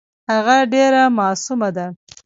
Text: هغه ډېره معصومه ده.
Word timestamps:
هغه 0.31 0.57
ډېره 0.73 1.03
معصومه 1.17 1.69
ده. 1.75 1.87